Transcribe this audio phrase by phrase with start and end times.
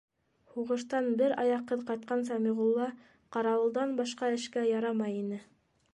[0.53, 2.89] Һуғыштан бер аяҡһыҙ ҡайтҡан Сәмиғулла
[3.37, 5.43] ҡарауылдан башҡа эшкә ярамай ине.